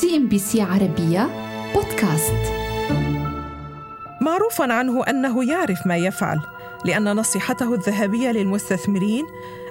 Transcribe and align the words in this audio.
CNBC 0.00 0.62
عربية 0.62 1.28
بودكاست. 1.74 2.52
معروف 4.20 4.60
عنه 4.60 5.04
أنه 5.04 5.50
يعرف 5.50 5.86
ما 5.86 5.96
يفعل 5.96 6.40
لأن 6.84 7.16
نصيحته 7.16 7.74
الذهبية 7.74 8.30
للمستثمرين 8.30 9.24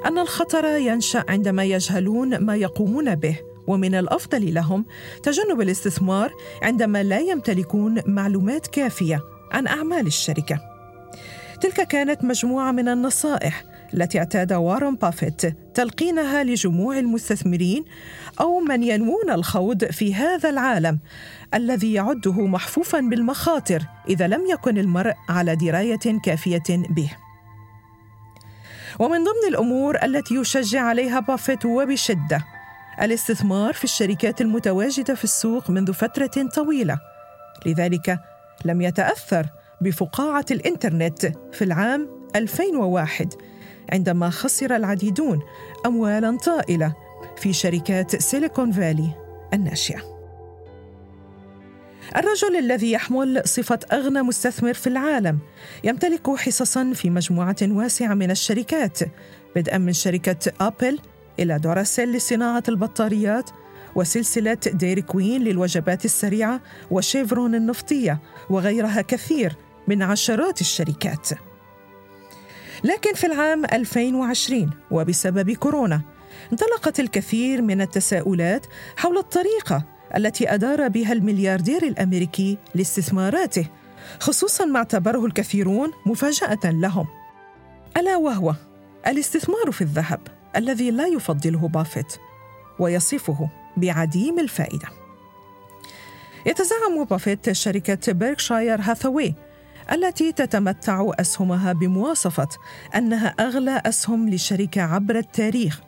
أن 0.06 0.20
الخطر 0.20 0.66
ينشأ 0.66 1.24
عندما 1.30 1.64
يجهلون 1.64 2.38
ما 2.38 2.56
يقومون 2.56 3.16
به 3.16 3.40
ومن 3.68 3.96
الأفضل 3.96 4.54
لهم 4.54 4.86
تجنب 5.24 5.62
الاستثمار 5.62 6.34
عندما 6.62 7.04
لا 7.04 7.20
يمتلكون 7.20 8.02
معلومات 8.06 8.68
كافية 8.68 9.22
عن 9.52 9.68
أعمال 9.68 10.08
الشركة. 10.08 10.60
تلك 11.62 11.88
كانت 11.88 12.24
مجموعة 12.24 12.72
من 12.72 12.88
النصائح 12.88 13.71
التي 13.94 14.20
اعتاد 14.20 14.54
وارن 14.54 14.96
بافيت 14.96 15.42
تلقينها 15.74 16.44
لجموع 16.44 16.98
المستثمرين 16.98 17.86
أو 18.40 18.60
من 18.60 18.84
ينوون 18.84 19.30
الخوض 19.30 19.86
في 19.86 20.16
هذا 20.16 20.50
العالم 20.50 21.00
الذي 21.54 21.94
يعده 21.94 22.46
محفوفا 22.48 23.00
بالمخاطر 23.00 23.84
إذا 24.10 24.28
لم 24.28 24.42
يكن 24.50 24.78
المرء 24.78 25.14
على 25.30 25.56
دراية 25.56 26.20
كافية 26.24 26.64
به. 26.70 27.12
ومن 29.00 29.24
ضمن 29.24 29.48
الأمور 29.50 30.04
التي 30.04 30.36
يشجع 30.36 30.82
عليها 30.82 31.20
بافيت 31.20 31.66
وبشدة 31.66 32.46
الاستثمار 33.02 33.74
في 33.74 33.84
الشركات 33.84 34.42
المتواجدة 34.42 35.16
في 35.16 35.24
السوق 35.24 35.70
منذ 35.70 35.94
فترة 35.94 36.50
طويلة. 36.56 37.00
لذلك 37.66 38.20
لم 38.66 38.82
يتأثر 38.82 39.46
بفقاعة 39.82 40.46
الإنترنت 40.52 41.26
في 41.52 41.64
العام 41.64 42.10
2001 42.36 43.34
عندما 43.94 44.30
خسر 44.30 44.76
العديدون 44.76 45.40
اموالا 45.86 46.38
طائلة 46.38 46.94
في 47.38 47.54
شركات 47.54 48.16
سيليكون 48.16 48.72
فالي 48.72 49.10
الناشئة. 49.54 50.12
الرجل 52.18 52.56
الذي 52.56 52.92
يحمل 52.92 53.42
صفة 53.46 53.80
أغنى 53.92 54.22
مستثمر 54.22 54.74
في 54.74 54.88
العالم 54.88 55.40
يمتلك 55.84 56.30
حصصا 56.30 56.92
في 56.94 57.10
مجموعة 57.10 57.56
واسعة 57.62 58.14
من 58.14 58.32
الشركات 58.32 59.00
بدءا 59.56 59.78
من 59.78 59.94
شركة 59.94 60.52
أبل 60.62 61.00
إلى 61.40 61.60
دوراسيل 61.60 62.12
لصناعة 62.12 62.64
البطاريات 62.70 63.50
وسلسلة 63.96 64.58
ديري 64.66 65.02
كوين 65.02 65.44
للوجبات 65.44 66.06
السريعة 66.06 66.62
وشيفرون 66.92 67.56
النفطية 67.56 68.20
وغيرها 68.50 69.02
كثير 69.02 69.56
من 69.88 70.02
عشرات 70.02 70.62
الشركات. 70.62 71.30
لكن 72.84 73.14
في 73.14 73.28
العام 73.28 73.66
2020 73.66 74.70
وبسبب 74.92 75.52
كورونا 75.52 76.02
انطلقت 76.52 77.00
الكثير 77.00 77.62
من 77.62 77.82
التساؤلات 77.82 78.66
حول 78.98 79.18
الطريقة 79.18 79.84
التي 80.18 80.54
أدار 80.54 80.88
بها 80.88 81.14
الملياردير 81.14 81.84
الأمريكي 81.84 82.58
لاستثماراته 82.76 83.68
خصوصا 84.20 84.66
ما 84.66 84.78
اعتبره 84.78 85.26
الكثيرون 85.26 85.92
مفاجأة 86.06 86.60
لهم. 86.64 87.08
ألا 87.98 88.18
وهو 88.18 88.56
الاستثمار 89.08 89.72
في 89.72 89.82
الذهب 89.82 90.20
الذي 90.56 90.92
لا 90.92 91.08
يفضله 91.08 91.68
بافيت 91.68 92.14
ويصفه 92.80 93.50
بعديم 93.78 94.40
الفائدة. 94.40 94.88
يتزعم 96.46 97.04
بافيت 97.04 97.52
شركة 97.52 98.12
بيركشاير 98.12 98.82
هاثاوي 98.82 99.34
التي 99.92 100.32
تتمتع 100.32 101.12
أسهمها 101.20 101.74
بمواصفة 101.74 102.48
أنها 102.96 103.36
أغلى 103.40 103.82
أسهم 103.86 104.30
لشركة 104.30 104.82
عبر 104.82 105.18
التاريخ. 105.18 105.82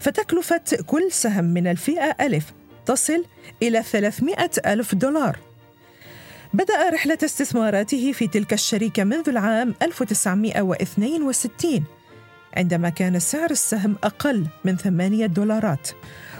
فتكلفة 0.00 0.62
كل 0.86 1.12
سهم 1.12 1.44
من 1.44 1.66
الفئة 1.66 2.16
ألف 2.20 2.52
تصل 2.86 3.24
إلى 3.62 3.82
300 3.82 4.50
ألف 4.66 4.94
دولار. 4.94 5.38
بدأ 6.54 6.90
رحلة 6.90 7.18
استثماراته 7.24 8.12
في 8.12 8.28
تلك 8.28 8.52
الشركة 8.52 9.04
منذ 9.04 9.28
العام 9.28 9.74
1962 9.82 11.84
عندما 12.56 12.88
كان 12.88 13.18
سعر 13.18 13.50
السهم 13.50 13.96
أقل 14.04 14.46
من 14.64 14.76
8 14.76 15.26
دولارات. 15.26 15.88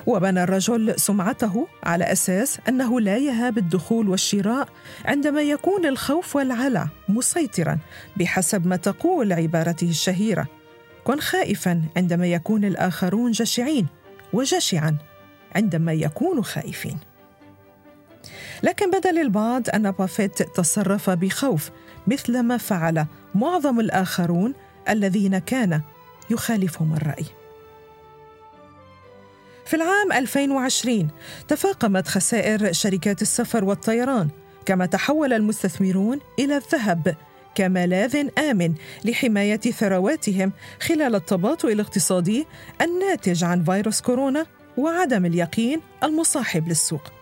وبنى 0.06 0.42
الرجل 0.42 1.00
سمعته 1.00 1.68
على 1.84 2.04
أساس 2.04 2.58
أنه 2.68 3.00
لا 3.00 3.16
يهاب 3.16 3.58
الدخول 3.58 4.08
والشراء 4.08 4.68
عندما 5.04 5.42
يكون 5.42 5.86
الخوف 5.86 6.36
والعلع 6.36 6.88
مسيطرا 7.08 7.78
بحسب 8.16 8.66
ما 8.66 8.76
تقول 8.76 9.32
عبارته 9.32 9.88
الشهيرة. 9.90 10.46
كن 11.04 11.20
خائفا 11.20 11.82
عندما 11.96 12.26
يكون 12.26 12.64
الآخرون 12.64 13.30
جشعين 13.30 13.86
وجشعا 14.32 14.96
عندما 15.54 15.92
يكونوا 15.92 16.42
خائفين. 16.42 16.98
لكن 18.62 18.90
بدا 18.90 19.12
للبعض 19.12 19.62
أن 19.74 19.90
بافيت 19.90 20.42
تصرف 20.42 21.10
بخوف 21.10 21.70
مثلما 22.06 22.56
فعل 22.56 23.06
معظم 23.34 23.80
الآخرون 23.80 24.54
الذين 24.88 25.38
كان 25.38 25.80
يخالفهم 26.30 26.94
الرأي. 26.94 27.24
في 29.66 29.76
العام 29.76 30.12
2020 30.12 31.08
تفاقمت 31.48 32.08
خسائر 32.08 32.72
شركات 32.72 33.22
السفر 33.22 33.64
والطيران 33.64 34.28
كما 34.66 34.86
تحول 34.86 35.32
المستثمرون 35.32 36.18
إلى 36.38 36.56
الذهب 36.56 37.16
كملاذ 37.54 38.28
آمن 38.38 38.74
لحماية 39.04 39.56
ثرواتهم 39.56 40.52
خلال 40.80 41.14
التباطؤ 41.14 41.72
الاقتصادي 41.72 42.46
الناتج 42.82 43.44
عن 43.44 43.64
فيروس 43.64 44.00
كورونا 44.00 44.46
وعدم 44.76 45.26
اليقين 45.26 45.80
المصاحب 46.04 46.68
للسوق. 46.68 47.12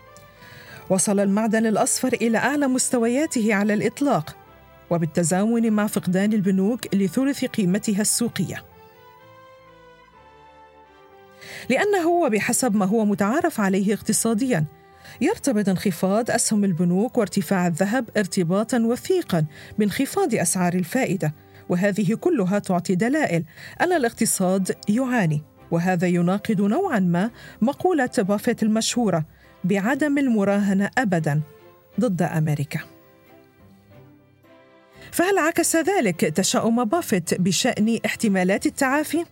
وصل 0.90 1.20
المعدن 1.20 1.66
الأصفر 1.66 2.12
إلى 2.12 2.38
أعلى 2.38 2.66
مستوياته 2.66 3.54
على 3.54 3.74
الإطلاق 3.74 4.36
وبالتزامن 4.90 5.72
مع 5.72 5.86
فقدان 5.86 6.32
البنوك 6.32 6.94
لثلث 6.94 7.44
قيمتها 7.44 8.00
السوقية. 8.00 8.73
لأنه 11.70 12.08
وبحسب 12.08 12.76
ما 12.76 12.86
هو 12.86 13.04
متعارف 13.04 13.60
عليه 13.60 13.94
اقتصادياً. 13.94 14.64
يرتبط 15.20 15.68
انخفاض 15.68 16.30
أسهم 16.30 16.64
البنوك 16.64 17.18
وارتفاع 17.18 17.66
الذهب 17.66 18.04
ارتباطاً 18.16 18.78
وثيقاً 18.78 19.44
بانخفاض 19.78 20.34
أسعار 20.34 20.74
الفائدة 20.74 21.34
وهذه 21.68 22.14
كلها 22.14 22.58
تعطي 22.58 22.94
دلائل 22.94 23.44
أن 23.80 23.92
الاقتصاد 23.92 24.76
يعاني. 24.88 25.42
وهذا 25.70 26.06
يناقض 26.06 26.60
نوعا 26.60 26.98
ما 26.98 27.30
مقولة 27.62 28.10
بافيت 28.18 28.62
المشهورة 28.62 29.24
بعدم 29.64 30.18
المراهنة 30.18 30.90
أبدا 30.98 31.40
ضد 32.00 32.22
أمريكا. 32.22 32.80
فهل 35.12 35.38
عكس 35.38 35.76
ذلك 35.76 36.20
تشاؤم 36.20 36.84
بافيت 36.84 37.40
بشأن 37.40 37.98
احتمالات 38.06 38.66
التعافي؟ 38.66 39.24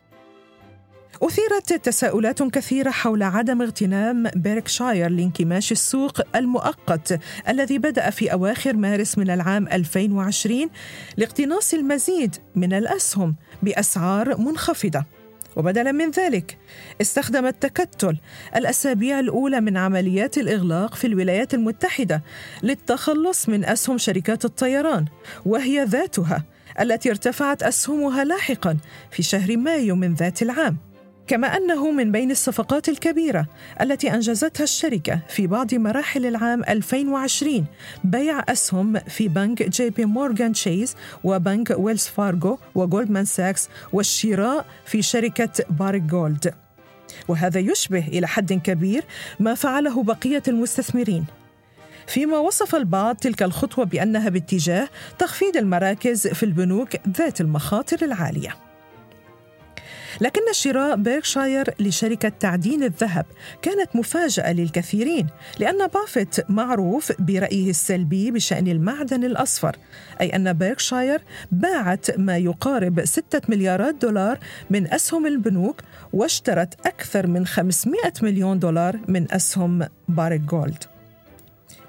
أثيرت 1.20 1.72
تساؤلات 1.72 2.42
كثيرة 2.42 2.90
حول 2.90 3.22
عدم 3.22 3.62
اغتنام 3.62 4.30
بيركشاير 4.36 5.10
لانكماش 5.10 5.72
السوق 5.72 6.36
المؤقت 6.36 7.20
الذي 7.48 7.78
بدأ 7.78 8.10
في 8.10 8.32
أواخر 8.32 8.76
مارس 8.76 9.18
من 9.18 9.30
العام 9.30 9.68
2020 9.68 10.70
لاقتناص 11.16 11.74
المزيد 11.74 12.36
من 12.54 12.72
الأسهم 12.72 13.36
بأسعار 13.62 14.40
منخفضة. 14.40 15.04
وبدلا 15.56 15.92
من 15.92 16.10
ذلك 16.10 16.58
استخدم 17.00 17.46
التكتل 17.46 18.18
الأسابيع 18.56 19.20
الأولى 19.20 19.60
من 19.60 19.76
عمليات 19.76 20.38
الإغلاق 20.38 20.94
في 20.94 21.06
الولايات 21.06 21.54
المتحدة 21.54 22.22
للتخلص 22.62 23.48
من 23.48 23.64
أسهم 23.64 23.98
شركات 23.98 24.44
الطيران 24.44 25.04
وهي 25.46 25.84
ذاتها 25.84 26.44
التي 26.80 27.10
ارتفعت 27.10 27.62
أسهمها 27.62 28.24
لاحقا 28.24 28.76
في 29.10 29.22
شهر 29.22 29.56
مايو 29.56 29.96
من 29.96 30.14
ذات 30.14 30.42
العام. 30.42 30.91
كما 31.32 31.56
أنه 31.56 31.90
من 31.90 32.12
بين 32.12 32.30
الصفقات 32.30 32.88
الكبيرة 32.88 33.46
التي 33.80 34.14
أنجزتها 34.14 34.64
الشركة 34.64 35.20
في 35.28 35.46
بعض 35.46 35.74
مراحل 35.74 36.26
العام 36.26 36.64
2020 36.68 37.64
بيع 38.04 38.44
أسهم 38.48 38.98
في 38.98 39.28
بنك 39.28 39.62
جي 39.62 39.90
بي 39.90 40.04
مورغان 40.04 40.52
تشيز 40.52 40.96
وبنك 41.24 41.74
ويلز 41.78 42.06
فارغو 42.06 42.58
وجولدمان 42.74 43.24
ساكس 43.24 43.68
والشراء 43.92 44.66
في 44.86 45.02
شركة 45.02 45.64
باريك 45.70 46.02
جولد 46.02 46.54
وهذا 47.28 47.60
يشبه 47.60 48.08
إلى 48.08 48.26
حد 48.26 48.52
كبير 48.52 49.04
ما 49.40 49.54
فعله 49.54 50.02
بقية 50.02 50.42
المستثمرين. 50.48 51.24
فيما 52.06 52.38
وصف 52.38 52.74
البعض 52.74 53.16
تلك 53.16 53.42
الخطوة 53.42 53.84
بأنها 53.84 54.28
باتجاه 54.28 54.88
تخفيض 55.18 55.56
المراكز 55.56 56.28
في 56.28 56.42
البنوك 56.42 56.88
ذات 57.18 57.40
المخاطر 57.40 58.04
العالية. 58.04 58.61
لكن 60.20 60.40
شراء 60.52 60.96
بيركشاير 60.96 61.74
لشركة 61.80 62.28
تعدين 62.28 62.82
الذهب 62.82 63.26
كانت 63.62 63.96
مفاجأة 63.96 64.52
للكثيرين 64.52 65.26
لأن 65.58 65.86
بافيت 65.86 66.50
معروف 66.50 67.12
برأيه 67.18 67.70
السلبي 67.70 68.30
بشأن 68.30 68.68
المعدن 68.68 69.24
الأصفر 69.24 69.76
أي 70.20 70.36
أن 70.36 70.52
بيركشاير 70.52 71.22
باعت 71.52 72.18
ما 72.18 72.36
يقارب 72.36 73.04
6 73.04 73.40
مليارات 73.48 73.94
دولار 73.94 74.38
من 74.70 74.92
أسهم 74.92 75.26
البنوك 75.26 75.80
واشترت 76.12 76.86
أكثر 76.86 77.26
من 77.26 77.46
500 77.46 77.98
مليون 78.22 78.58
دولار 78.58 79.00
من 79.08 79.32
أسهم 79.32 79.86
باريك 80.08 80.40
جولد 80.40 80.84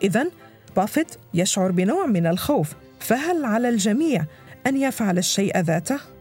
إذا 0.03 0.25
بافيت 0.75 1.15
يشعر 1.33 1.71
بنوع 1.71 2.05
من 2.05 2.27
الخوف 2.27 2.73
فهل 2.99 3.45
على 3.45 3.69
الجميع 3.69 4.25
أن 4.67 4.77
يفعل 4.77 5.17
الشيء 5.17 5.59
ذاته؟ 5.59 6.12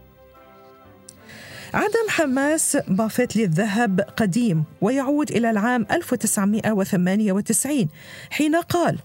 عدم 1.73 2.09
حماس 2.09 2.77
بافيت 2.87 3.35
للذهب 3.35 4.01
قديم 4.01 4.63
ويعود 4.81 5.31
إلى 5.31 5.49
العام 5.49 5.85
1998 5.91 7.89
حين 8.29 8.55
قال: 8.55 8.99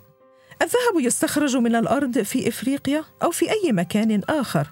الذهب 0.62 1.00
يستخرج 1.00 1.56
من 1.56 1.75
الأرض 1.75 2.19
في 2.19 2.49
إفريقيا 2.49 3.05
أو 3.23 3.31
في 3.31 3.50
أي 3.50 3.73
مكان 3.73 4.20
آخر، 4.29 4.70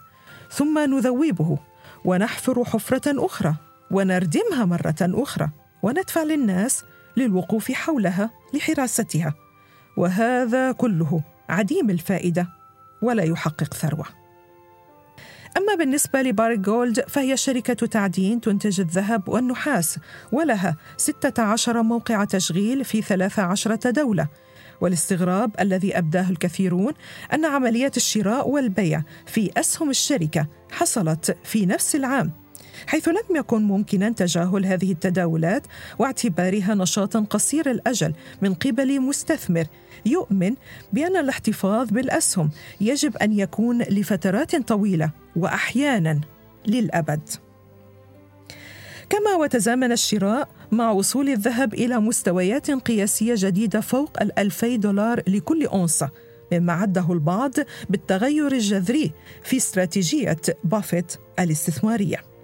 ثم 0.50 0.78
نذوبه 0.78 1.58
ونحفر 2.04 2.64
حفرة 2.64 3.26
أخرى 3.26 3.54
ونردمها 3.90 4.64
مرة 4.64 4.96
أخرى 5.00 5.50
وندفع 5.82 6.22
للناس 6.22 6.84
للوقوف 7.16 7.72
حولها 7.72 8.30
لحراستها، 8.54 9.34
وهذا 9.96 10.72
كله 10.72 11.22
عديم 11.48 11.90
الفائدة 11.90 12.48
ولا 13.02 13.22
يحقق 13.22 13.74
ثروة. 13.74 14.25
أما 15.56 15.74
بالنسبة 15.74 16.22
لبارك 16.22 16.58
جولد 16.58 17.00
فهي 17.00 17.36
شركة 17.36 17.86
تعدين 17.86 18.40
تنتج 18.40 18.80
الذهب 18.80 19.28
والنحاس 19.28 19.98
ولها 20.32 20.76
16 20.96 21.82
موقع 21.82 22.24
تشغيل 22.24 22.84
في 22.84 23.02
13 23.02 23.74
دولة. 23.74 24.28
والاستغراب 24.80 25.50
الذي 25.60 25.98
أبداه 25.98 26.30
الكثيرون 26.30 26.92
أن 27.32 27.44
عملية 27.44 27.92
الشراء 27.96 28.48
والبيع 28.48 29.02
في 29.26 29.50
أسهم 29.56 29.90
الشركة 29.90 30.46
حصلت 30.70 31.36
في 31.44 31.66
نفس 31.66 31.96
العام. 31.96 32.45
حيث 32.86 33.08
لم 33.08 33.36
يكن 33.36 33.62
ممكنا 33.62 34.10
تجاهل 34.10 34.66
هذه 34.66 34.92
التداولات 34.92 35.66
واعتبارها 35.98 36.74
نشاطا 36.74 37.26
قصير 37.30 37.70
الأجل 37.70 38.12
من 38.42 38.54
قبل 38.54 39.00
مستثمر. 39.00 39.66
يؤمن 40.06 40.54
بأن 40.92 41.16
الاحتفاظ 41.16 41.90
بالأسهم 41.90 42.50
يجب 42.80 43.16
أن 43.16 43.32
يكون 43.32 43.82
لفترات 43.82 44.56
طويلة 44.56 45.10
واحيانا 45.36 46.20
للأبد. 46.66 47.20
كما 49.10 49.34
وتزامن 49.34 49.92
الشراء 49.92 50.48
مع 50.72 50.90
وصول 50.90 51.28
الذهب 51.28 51.74
إلى 51.74 52.00
مستويات 52.00 52.70
قياسية 52.70 53.34
جديدة 53.36 53.80
فوق 53.80 54.22
الألفي 54.22 54.76
دولار 54.76 55.22
لكل 55.26 55.66
أونصة 55.66 56.10
مما 56.52 56.72
عده 56.72 57.12
البعض 57.12 57.52
بالتغير 57.90 58.52
الجذري 58.52 59.12
في 59.42 59.56
استراتيجية 59.56 60.36
بافيت 60.64 61.16
الاستثمارية. 61.38 62.35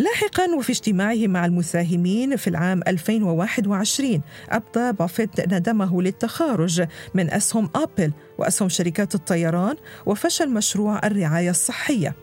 لاحقا 0.00 0.54
وفي 0.58 0.72
اجتماعه 0.72 1.26
مع 1.26 1.46
المساهمين 1.46 2.36
في 2.36 2.50
العام 2.50 2.80
2021 2.86 4.20
أبدى 4.50 4.92
بافيت 4.92 5.40
ندمه 5.40 6.02
للتخارج. 6.02 6.86
من 7.14 7.30
أسهم 7.30 7.70
أبل 7.74 8.12
وأسهم 8.38 8.68
شركات 8.68 9.14
الطيران 9.14 9.76
وفشل 10.06 10.50
مشروع 10.50 11.06
الرعاية 11.06 11.50
الصحية. 11.50 12.14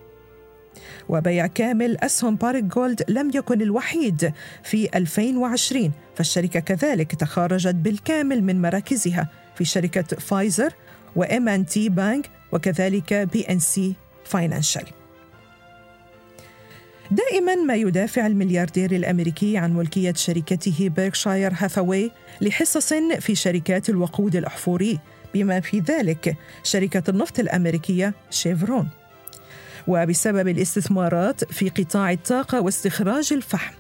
وبيع 1.10 1.48
كامل 1.48 1.98
أسهم 1.98 2.36
باريك 2.36 2.64
جولد 2.64 3.04
لم 3.10 3.32
يكن 3.36 3.62
الوحيد. 3.62 4.34
في 4.64 4.90
2020 4.96 5.92
فالشركة 6.16 6.60
كذلك 6.60 7.16
تخارجت 7.16 7.76
بالكامل 7.76 8.44
من 8.44 8.62
مراكزها. 8.62 9.30
في 9.56 9.66
شركة 9.66 10.18
فايزر 10.18 10.74
و 11.16 11.50
M&T 11.50 11.90
Bank 11.90 12.30
وكذلك 12.52 13.14
PNC 13.14 13.96
Financial. 14.26 15.07
دائما 17.12 17.56
ما 17.56 17.76
يدافع 17.76 18.28
الملياردير 18.28 18.92
الأمريكي 18.92 19.58
عن 19.58 19.74
ملكية 19.74 20.14
شركته 20.14 20.90
بيركشاير 20.96 21.54
هاثاواي 21.56 22.12
لحصص 22.42 22.94
في 22.94 23.36
شركات 23.36 23.90
الوقود 23.90 24.36
الأحفوري 24.36 25.00
بما 25.34 25.60
في 25.60 25.80
ذلك 25.80 26.36
شركة 26.64 27.04
النفط 27.10 27.40
الأمريكية 27.40 28.14
شيفرون 28.30 28.90
وبسبب 29.88 30.48
الاستثمارات 30.48 31.54
في 31.54 31.70
قطاع 31.70 32.12
الطاقة 32.12 32.62
واستخراج 32.62 33.34
الفحم 33.34 33.74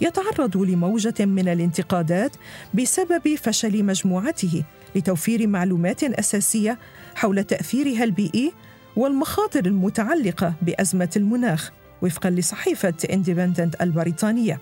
يتعرض 0.00 0.56
لموجة 0.56 1.14
من 1.24 1.48
الانتقادات 1.48 2.36
بسبب 2.74 3.34
فشل 3.34 3.84
مجموعته 3.84 4.64
لتوفير 4.94 5.46
معلومات 5.46 6.04
أساسية 6.04 6.78
حول 7.14 7.44
تأثيرها 7.44 8.04
البيئي 8.04 8.52
والمخاطر 8.96 9.66
المتعلقة 9.66 10.54
بأزمة 10.62 11.10
المناخ. 11.16 11.72
وفقا 12.02 12.30
لصحيفة 12.30 12.94
اندبندنت 13.12 13.82
البريطانية 13.82 14.60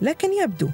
لكن 0.00 0.28
يبدو 0.42 0.68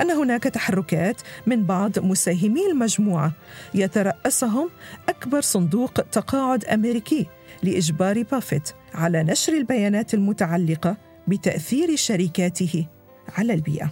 أن 0.00 0.10
هناك 0.10 0.42
تحركات 0.42 1.22
من 1.46 1.64
بعض 1.64 1.98
مساهمي 1.98 2.66
المجموعة 2.70 3.32
يترأسهم 3.74 4.70
أكبر 5.08 5.40
صندوق 5.40 5.92
تقاعد 5.92 6.64
أمريكي 6.64 7.26
لإجبار 7.62 8.22
بافيت 8.22 8.72
على 8.94 9.22
نشر 9.22 9.52
البيانات 9.52 10.14
المتعلقة 10.14 10.96
بتأثير 11.28 11.96
شركاته 11.96 12.86
على 13.38 13.54
البيئة. 13.54 13.90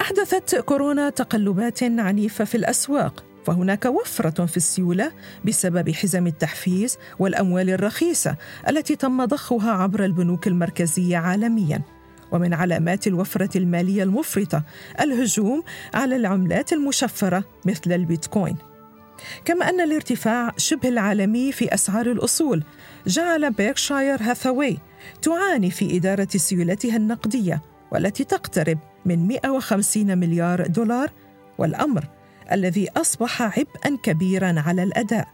أحدثت 0.00 0.56
كورونا 0.56 1.10
تقلبات 1.10 1.82
عنيفة 1.82 2.44
في 2.44 2.54
الأسواق 2.54 3.24
فهناك 3.44 3.84
وفرة 3.84 4.46
في 4.46 4.56
السيولة 4.56 5.12
بسبب 5.44 5.90
حزم 5.90 6.26
التحفيز 6.26 6.98
والأموال 7.18 7.70
الرخيصة 7.70 8.36
التي 8.68 8.96
تم 8.96 9.24
ضخها 9.24 9.70
عبر 9.70 10.04
البنوك 10.04 10.46
المركزية 10.46 11.16
عالمياً. 11.16 11.82
ومن 12.32 12.54
علامات 12.54 13.06
الوفرة 13.06 13.58
المالية 13.58 14.02
المفرطة 14.02 14.62
الهجوم 15.00 15.62
على 15.94 16.16
العملات 16.16 16.72
المشفرة 16.72 17.44
مثل 17.64 17.92
البيتكوين. 17.92 18.56
كما 19.44 19.68
أن 19.68 19.80
الارتفاع 19.80 20.52
شبه 20.56 20.88
العالمي 20.88 21.52
في 21.52 21.74
أسعار 21.74 22.06
الأصول 22.10 22.64
جعل 23.06 23.50
بيركشاير 23.50 24.22
هاثاواي 24.22 24.78
تعاني 25.22 25.70
في 25.70 25.96
إدارة 25.96 26.28
سيولتها 26.36 26.96
النقدية 26.96 27.62
والتي 27.92 28.24
تقترب 28.24 28.78
من 29.06 29.28
150 29.28 30.18
مليار 30.18 30.66
دولار 30.66 31.10
والأمر 31.58 32.04
الذي 32.52 32.88
أصبح 32.96 33.42
عبئا 33.42 33.98
كبيرا 34.02 34.54
على 34.66 34.82
الأداء. 34.82 35.28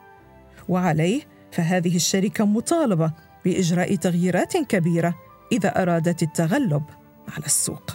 وعليه 0.68 1.22
فهذه 1.52 1.96
الشركة 1.96 2.44
مطالبة 2.44 3.12
بإجراء 3.44 3.94
تغييرات 3.94 4.56
كبيرة 4.56 5.14
إذا 5.52 5.82
أرادت 5.82 6.22
التغلب 6.22 6.82
على 7.28 7.46
السوق. 7.46 7.90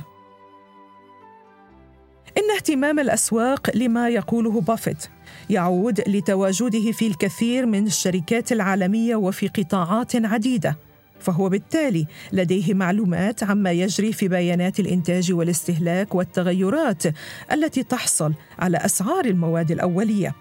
إن 2.37 2.55
اهتمام 2.55 2.99
الأسواق 2.99 3.75
لما 3.75 4.09
يقوله 4.09 4.61
بافيت 4.61 5.07
يعود 5.49 6.01
لتواجده 6.07 6.91
في 6.91 7.07
الكثير 7.07 7.65
من 7.65 7.87
الشركات 7.87 8.51
العالمية 8.51 9.15
وفي 9.15 9.47
قطاعات 9.47 10.15
عديدة 10.15 10.77
فهو 11.19 11.49
بالتالي 11.49 12.07
لديه 12.33 12.73
معلومات 12.73 13.43
عما 13.43 13.71
يجري 13.71 14.13
في 14.13 14.27
بيانات 14.27 14.79
الإنتاج 14.79 15.33
والاستهلاك 15.33 16.15
والتغيرات 16.15 17.03
التي 17.51 17.83
تحصل 17.83 18.33
على 18.59 18.77
أسعار 18.77 19.25
المواد 19.25 19.71
الأولية. 19.71 20.35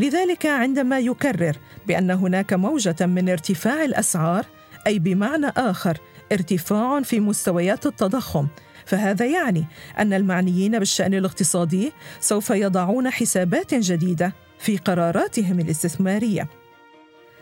لذلك 0.00 0.46
عندما 0.46 0.98
يكرر 0.98 1.56
بأن 1.86 2.10
هناك 2.10 2.52
موجة 2.52 3.06
من 3.06 3.28
ارتفاع 3.28 3.84
الأسعار 3.84 4.46
أي 4.86 4.98
بمعنى 4.98 5.46
آخر 5.46 5.98
ارتفاع 6.32 7.00
في 7.00 7.20
مستويات 7.20 7.86
التضخم 7.86 8.46
فهذا 8.86 9.26
يعني 9.26 9.64
أن 9.98 10.12
المعنيين 10.12 10.78
بالشأن 10.78 11.14
الاقتصادي 11.14 11.92
سوف 12.20 12.50
يضعون 12.50 13.10
حسابات 13.10 13.74
جديدة 13.74 14.32
في 14.58 14.76
قراراتهم 14.76 15.60
الاستثمارية. 15.60 16.61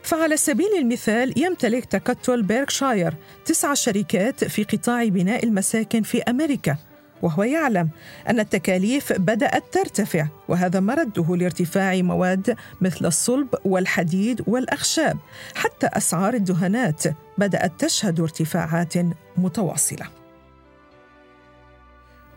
فعلى 0.02 0.36
سبيل 0.36 0.70
المثال 0.78 1.42
يمتلك 1.42 1.84
تكتل 1.84 2.42
بيركشاير 2.42 3.14
تسع 3.44 3.74
شركات 3.74 4.44
في 4.44 4.64
قطاع 4.64 5.04
بناء 5.04 5.44
المساكن 5.44 6.02
في 6.02 6.22
أمريكا. 6.22 6.76
وهو 7.22 7.42
يعلم 7.42 7.88
أن 8.28 8.40
التكاليف 8.40 9.12
بدأت 9.12 9.64
ترتفع 9.72 10.26
وهذا 10.48 10.80
مرده 10.80 11.36
لارتفاع 11.36 11.96
مواد 11.96 12.56
مثل 12.80 13.06
الصلب 13.06 13.48
والحديد 13.64 14.42
والأخشاب. 14.46 15.18
حتى 15.54 15.86
أسعار 15.86 16.34
الدهانات 16.34 17.02
بدأت 17.38 17.72
تشهد 17.78 18.20
ارتفاعات 18.20 18.94
متواصلة. 19.36 20.06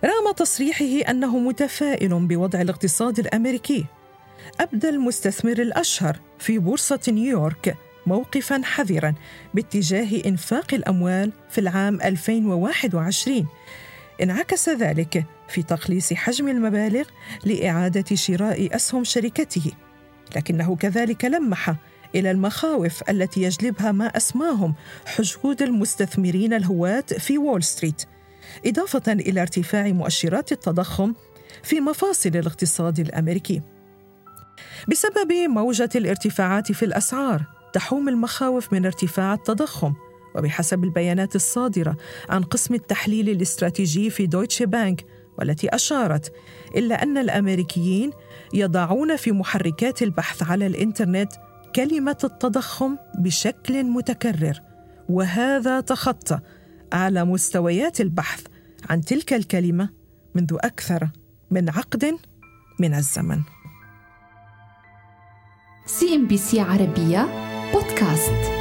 رغم 0.05 0.31
تصريحه 0.31 1.11
أنه 1.11 1.37
متفائل 1.37 2.27
بوضع 2.27 2.61
الاقتصاد 2.61 3.19
الأمريكي 3.19 3.85
أبدى 4.59 4.89
المستثمر 4.89 5.61
الأشهر 5.61 6.19
في 6.39 6.59
بورصة 6.59 6.99
نيويورك 7.07 7.77
موقفا 8.05 8.61
حذرا 8.63 9.13
باتجاه 9.53 10.21
إنفاق 10.25 10.73
الأموال 10.73 11.31
في 11.49 11.61
العام 11.61 12.01
2021 12.01 13.47
انعكس 14.21 14.69
ذلك 14.69 15.25
في 15.47 15.63
تقليص 15.63 16.13
حجم 16.13 16.47
المبالغ 16.47 17.03
لإعادة 17.45 18.15
شراء 18.15 18.75
أسهم 18.75 19.03
شركته. 19.03 19.71
لكنه 20.35 20.75
كذلك 20.75 21.25
لمح 21.25 21.75
إلى 22.15 22.31
المخاوف 22.31 23.09
التي 23.09 23.41
يجلبها 23.41 23.91
ما 23.91 24.05
أسماهم 24.05 24.73
حشود 25.05 25.61
المستثمرين 25.61 26.53
الهواة 26.53 27.05
في 27.19 27.37
وول 27.37 27.63
ستريت 27.63 28.03
إضافة 28.65 29.13
إلى 29.13 29.41
ارتفاع 29.41 29.87
مؤشرات 29.87 30.51
التضخم 30.51 31.13
في 31.63 31.81
مفاصل 31.81 32.29
الاقتصاد 32.29 32.99
الأمريكي. 32.99 33.61
بسبب 34.87 35.31
موجة 35.49 35.89
الارتفاعات 35.95 36.71
في 36.71 36.85
الأسعار 36.85 37.45
تحوم 37.73 38.09
المخاوف 38.09 38.73
من 38.73 38.85
ارتفاع 38.85 39.33
التضخم. 39.33 39.93
وبحسب 40.35 40.83
البيانات 40.83 41.35
الصادرة 41.35 41.97
عن 42.29 42.43
قسم 42.43 42.73
التحليل 42.73 43.29
الاستراتيجي 43.29 44.09
في 44.09 44.27
دويتشه 44.27 44.65
بانك 44.65 45.05
والتي 45.37 45.75
أشارت 45.75 46.33
الا 46.75 47.03
أن 47.03 47.17
الأمريكيين 47.17 48.11
يضعون 48.53 49.15
في 49.15 49.31
محركات 49.31 50.01
البحث 50.01 50.43
على 50.43 50.67
الإنترنت 50.67 51.33
كلمة 51.75 52.17
التضخم 52.23 52.97
بشكل 53.17 53.83
متكرر. 53.83 54.59
وهذا 55.09 55.81
تخطى 55.81 56.39
أعلى 56.93 57.25
مستويات 57.25 58.01
البحث 58.01 58.43
عن 58.89 59.01
تلك 59.01 59.33
الكلمة 59.33 59.89
منذ 60.35 60.57
أكثر 60.59 61.09
من 61.51 61.69
عقد 61.69 62.15
من 62.79 62.93
الزمن. 62.93 63.41
سي 65.85 66.15
إم 66.15 66.27
بي 66.27 66.37
سي 66.37 66.59
عربية 66.59 67.27
بودكاست. 67.73 68.52